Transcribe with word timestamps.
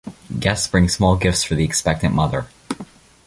Guests 0.39 0.67
bring 0.67 0.89
small 0.89 1.15
gifts 1.15 1.43
for 1.43 1.53
the 1.53 1.63
expectant 1.63 2.15
mother. 2.15 2.47